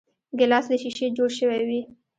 [0.37, 1.81] ګیلاس له شیشې جوړ شوی وي.